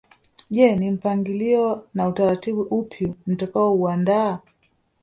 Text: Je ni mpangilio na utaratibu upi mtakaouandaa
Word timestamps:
Je 0.49 0.69
ni 0.75 0.89
mpangilio 0.91 1.83
na 1.93 2.07
utaratibu 2.07 2.61
upi 2.61 3.15
mtakaouandaa 3.27 4.39